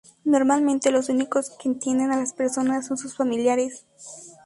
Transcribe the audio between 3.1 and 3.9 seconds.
familiares.